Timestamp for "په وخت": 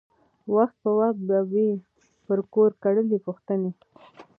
0.83-1.19